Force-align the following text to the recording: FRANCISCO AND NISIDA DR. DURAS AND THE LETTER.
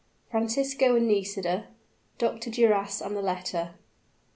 FRANCISCO 0.31 0.95
AND 0.95 1.07
NISIDA 1.07 1.67
DR. 2.17 2.39
DURAS 2.49 3.01
AND 3.01 3.15
THE 3.15 3.21
LETTER. 3.21 3.75